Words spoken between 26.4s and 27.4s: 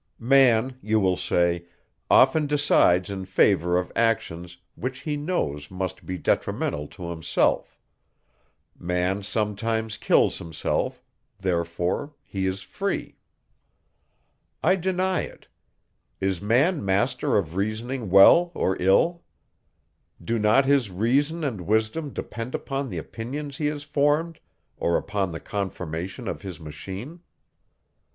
his machine?